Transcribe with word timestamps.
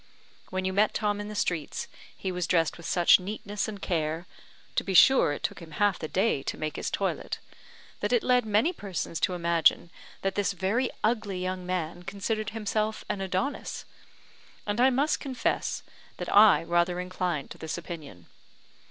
When 0.49 0.65
you 0.65 0.73
met 0.73 0.95
Tom 0.95 1.21
in 1.21 1.27
the 1.27 1.35
streets, 1.35 1.87
he 2.17 2.31
was 2.31 2.47
dressed 2.47 2.75
with 2.75 2.87
such 2.87 3.19
neatness 3.19 3.67
and 3.67 3.79
care 3.79 4.25
(to 4.75 4.83
be 4.83 4.95
sure 4.95 5.31
it 5.31 5.43
took 5.43 5.59
him 5.59 5.73
half 5.73 5.99
the 5.99 6.07
day 6.07 6.41
to 6.41 6.57
make 6.57 6.75
his 6.75 6.89
toilet), 6.89 7.37
that 7.99 8.11
it 8.11 8.23
led 8.23 8.43
many 8.43 8.73
persons 8.73 9.19
to 9.19 9.35
imagine 9.35 9.91
that 10.23 10.33
this 10.33 10.53
very 10.53 10.89
ugly 11.03 11.39
young 11.39 11.67
man 11.67 12.01
considered 12.01 12.49
himself 12.49 13.05
an 13.09 13.21
Adonis; 13.21 13.85
and 14.65 14.81
I 14.81 14.89
must 14.89 15.19
confess 15.19 15.83
that 16.17 16.35
I 16.35 16.63
rather 16.63 16.99
inclined 16.99 17.51
to 17.51 17.59
this 17.59 17.77
opinion. 17.77 18.25